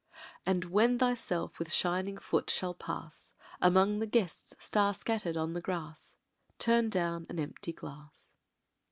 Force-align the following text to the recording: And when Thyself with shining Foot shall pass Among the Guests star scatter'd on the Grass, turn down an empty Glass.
And 0.47 0.65
when 0.65 0.97
Thyself 0.97 1.59
with 1.59 1.71
shining 1.71 2.17
Foot 2.17 2.49
shall 2.49 2.73
pass 2.73 3.33
Among 3.61 3.99
the 3.99 4.07
Guests 4.07 4.55
star 4.57 4.95
scatter'd 4.95 5.37
on 5.37 5.53
the 5.53 5.61
Grass, 5.61 6.15
turn 6.57 6.89
down 6.89 7.27
an 7.29 7.37
empty 7.37 7.71
Glass. 7.71 8.31